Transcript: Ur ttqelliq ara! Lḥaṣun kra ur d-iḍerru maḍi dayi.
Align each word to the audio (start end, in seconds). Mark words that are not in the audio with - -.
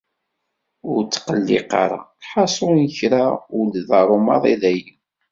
Ur 0.91 0.99
ttqelliq 1.03 1.71
ara! 1.83 1.99
Lḥaṣun 2.23 2.77
kra 2.97 3.25
ur 3.57 3.65
d-iḍerru 3.73 4.17
maḍi 4.27 4.55
dayi. 4.61 4.91